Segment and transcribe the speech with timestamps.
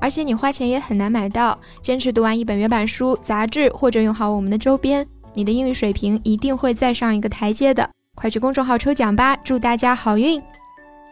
[0.00, 1.58] 而且你花钱也很难买到。
[1.82, 7.88] 坚持读完一本原版书、杂志，或者用好我们的周边，你的英语水平一定会再上一个台阶的。
[8.14, 10.42] 快去公众号抽奖吧，祝大家好运！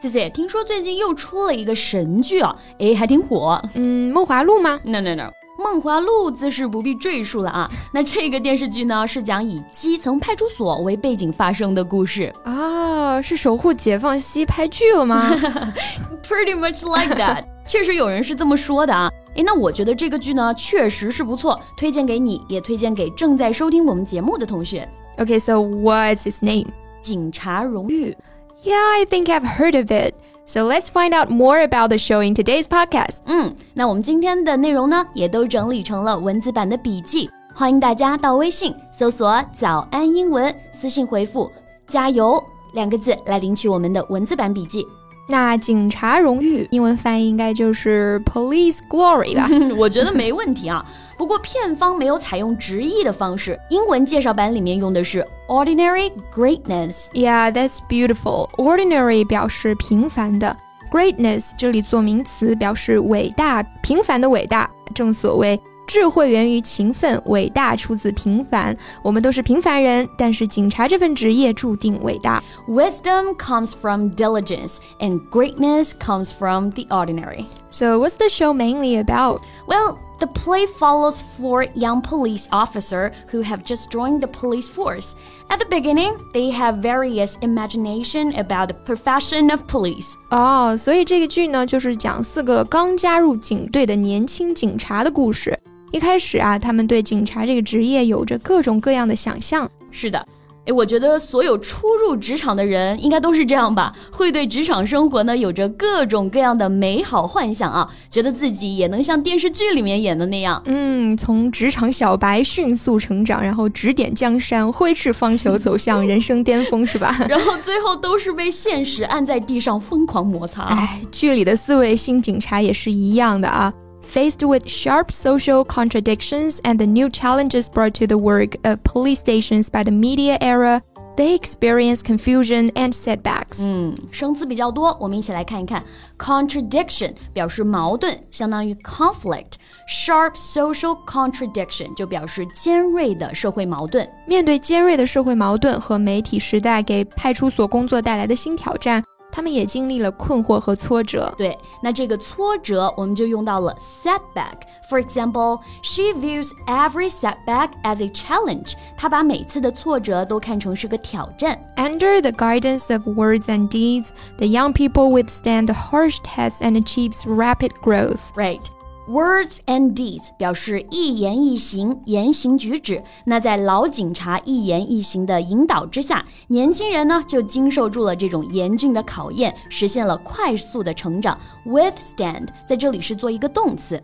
[0.01, 3.63] 谢谢，听说最近又出了一个神剧啊，哎，还挺火。
[3.75, 5.23] 嗯，《梦华录》吗？No No No，
[5.63, 7.71] 《梦华录》自是不必赘述了啊。
[7.95, 15.31] 那这个电视剧呢，是讲以基层派出所为背景发生的故事啊，是守护解放西拍剧了吗？
[16.23, 19.11] Pretty much like that，确实有人是这么说的啊。
[19.37, 24.89] 哎，那我觉得这个剧呢，确实是不错，推荐给你，也推荐给正在收听我们节目的同学。
[25.19, 26.69] Okay，so what's his name？
[27.01, 28.17] 警察荣誉。
[28.63, 30.15] Yeah, I think I've heard of it.
[30.47, 33.19] So let's find out more about the show in today's podcast.
[33.27, 41.51] 嗯，那我们今天的内容呢，也都整理成了文字版的笔记，欢迎大家到微信搜索“早安英文”，私信回复
[41.87, 42.43] “加油”
[42.75, 44.87] 两个字来领取我们的文字版笔记。
[45.29, 49.49] 那警察荣誉英文翻译应该就是 Police Glory 吧？
[49.77, 50.85] 我觉得没问题啊。
[51.19, 57.09] 不过片方没有采用直译的方式，英文介绍版里面用的是 Ordinary Greatness。
[57.13, 58.49] Yeah, that's beautiful.
[58.57, 60.57] Ordinary 表示平凡的
[60.93, 64.71] ，Greatness 这里做名词表示伟大、平凡的伟大。
[64.95, 65.61] 正所谓。
[65.88, 68.74] 智慧源于勤奋，伟大出自平凡。
[69.04, 72.42] 我们都是平凡人，但是警察这份职业注定伟大。
[72.70, 77.46] Wisdom comes from diligence, and greatness comes from the ordinary.
[77.72, 79.42] So, what's the show mainly about?
[79.68, 85.16] Well, the play follows four young police officers who have just joined the police force.
[85.50, 90.14] At the beginning, they have various imagination about the profession of police.
[90.30, 95.60] 哦，所以这个剧呢，就是讲四个刚加入警队的年轻警察的故事。
[95.93, 99.71] 一开始啊，他们对警察这个职业有着各种各样的想象。
[99.91, 100.19] 是的，
[100.67, 117.17] 哎，我觉得所有初入职场的人应该都是这样吧，会对职场生活呢有着各种各样的美好幻想啊，觉得自己也能像电视剧里面演的那样，嗯，从职场小白迅速成长，然后指点江山，挥斥方遒，走向人生巅峰，是吧？
[117.27, 120.65] 然后最后都是被现实按在地上疯狂摩擦。
[120.65, 123.73] 哎，剧里的四位新警察也是一样的啊。
[124.16, 129.70] Faced with sharp social contradictions and the new challenges brought to the work of police stations
[129.70, 130.82] by the media era,
[131.16, 133.62] they experience confusion and setbacks.
[133.70, 135.84] 嗯，生词比较多，我们一起来看一看。
[136.18, 144.10] Contradiction 表示矛盾，相当于 conflict。Sharp social contradiction 就表示尖锐的社会矛盾。
[144.26, 149.04] 面对尖锐的社会矛盾和媒体时代给派出所工作带来的新挑战。
[149.36, 151.34] 他们也经历了困惑和挫折。
[151.38, 158.74] 对，那这个挫折我们就用到了 setback。For example, she views every setback as a challenge。
[158.98, 161.58] 她把每次的挫折都看成是个挑战。
[161.78, 167.26] Under the guidance of words and deeds, the young people withstand the harsh tests and achieves
[167.26, 168.34] rapid growth.
[168.36, 168.66] Right.
[169.08, 173.04] Words and deeds 表示一言一行、言行举止。
[173.26, 181.38] 那在老警察一言一行的引导之下，年轻人呢就经受住了这种严峻的考验，实现了快速的成长。
[181.66, 184.00] Withstand 在这里是做一个动词。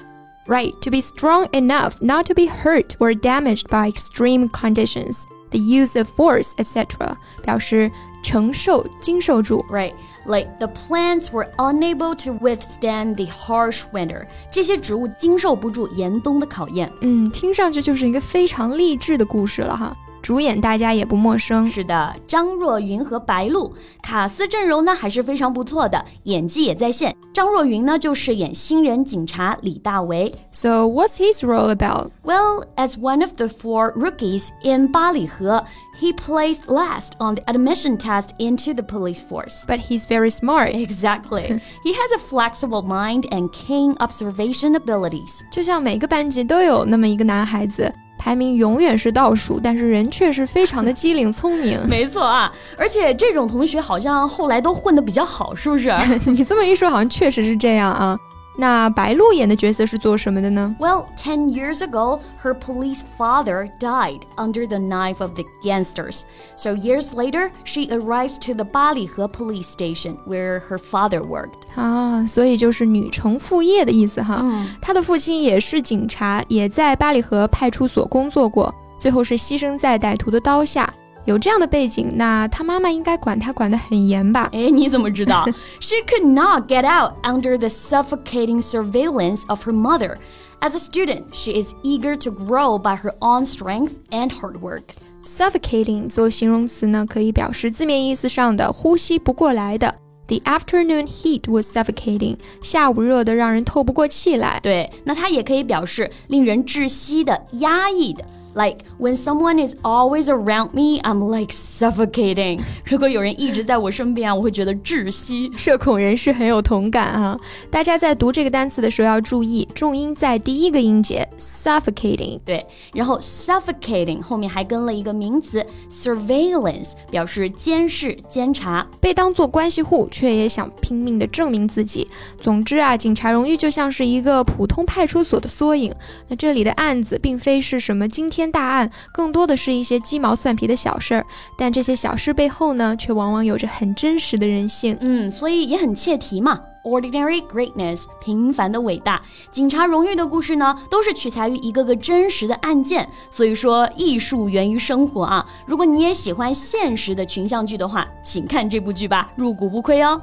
[0.48, 5.60] Right, to be strong enough not to be hurt or damaged by extreme conditions, the
[5.60, 7.16] use of force, etc.
[7.44, 7.92] 表示
[8.23, 9.65] 承受、经受住。
[9.71, 9.95] Right,
[10.25, 14.27] like the plants were unable to withstand the harsh winter.
[14.51, 16.91] 这些植物经受不住严冬的考验。
[17.01, 19.97] 嗯，听上去就是一个非常励志的故事了哈。
[20.22, 27.16] 主演大家也不陌生，是的，张若昀和白鹿，卡斯阵容呢还是非常不错的，演技也在线。
[27.34, 30.34] 张若昀呢就饰演新人警察李大为。
[30.52, 32.12] So what's his role about?
[32.26, 35.64] Well, as one of the four rookies in 八里河，
[35.98, 39.64] he placed last on the admission test into the police force.
[39.66, 40.74] But he's very smart.
[40.74, 41.62] Exactly.
[41.86, 45.40] he has a flexible mind and keen observation abilities.
[45.50, 47.94] 就像每个班级都有那么一个男孩子。
[48.25, 51.77] 排名永远是倒数，但是人确实非常的机灵聪明。
[51.91, 55.93] 没错啊，而且这种同学好像后来都混得比较好，是不是？
[56.31, 58.17] 你这么一说，好像确实是这样啊。
[58.55, 66.23] 那白鹿演的角色是做什么的呢？Well, ten years ago, her police father died under the knife of the gangsters.
[66.57, 71.63] So years later, she arrives to the Ballyhe police station where her father worked.
[71.77, 74.41] 啊，所以就是女承父业的意思哈。
[74.43, 80.93] 嗯，她的父亲也是警察，也在巴里河派出所工作过，最后是牺牲在歹徒的刀下。
[81.26, 84.50] 有这样的背景，那他妈妈应该管他管得很严吧？
[84.54, 85.46] 哎，你怎么知道？
[85.82, 90.18] She could not get out under the suffocating surveillance of her mother.
[90.62, 94.84] As a student, she is eager to grow by her own strength and hard work.
[95.22, 99.96] Suffocating 做形容词呢，可以表示字面意思上的呼吸不过来的。
[100.28, 102.38] The afternoon heat was suffocating.
[102.62, 104.60] 下午热得让人透不过气来。
[104.64, 108.26] 对，那它也可以表示令人窒息的、压抑的。
[108.55, 112.61] Like when someone is always around me, I'm like suffocating.
[112.85, 115.51] 如果有人一直在我身边啊，我会觉得窒息。
[115.57, 117.39] 社恐人士很有同感啊！
[117.71, 122.39] 大家在读这个单词的时候要注意，重音在第一个音节 suffocating。
[122.45, 128.87] 对，然后 suffocating 后面还跟了一个名词 surveillance，表示监视、监察。
[129.01, 132.07] 被当作关系户，却也想拼命的证明自己。
[132.41, 135.95] 总之啊，警察荣誉就像是一个普通派出所的缩影。
[136.29, 138.42] 那这里的案子并非是什么惊天。
[138.51, 144.97] 大案更多的是一些鸡毛蒜皮的小事儿，但这些小事背后呢，却往往有着很真实的人性。
[145.01, 146.61] 嗯，所以也很切题嘛。
[146.85, 149.23] Ordinary greatness，平凡的伟大。
[149.51, 153.09] 警察荣誉的故事呢，都是取材于一个个真实的案件。
[153.31, 155.47] 所以说，艺术源于生活啊。
[155.65, 160.21] 如果你也喜欢现实的群像剧的话，请看这部剧吧，入股不亏哦。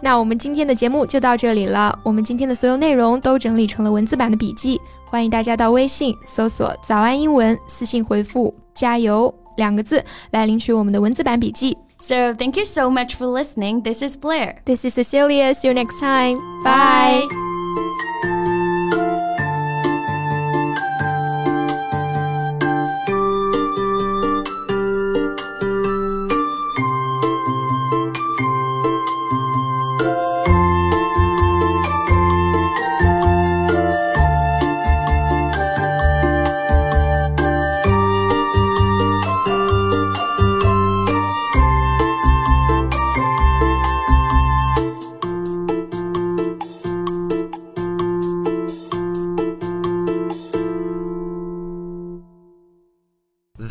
[0.00, 1.98] 那我们今天的节目就到这里了。
[2.02, 11.76] 我们今天的所有内容都整理成了文字版的笔记，欢迎大家到微信搜索“早安英文”，私信回复“加油”两个字来领取我们的文字版笔记。
[12.04, 13.80] So thank you so much for listening.
[13.80, 14.60] This is Blair.
[14.66, 15.54] This is Cecilia.
[15.54, 16.36] See you next time.
[16.62, 17.26] Bye.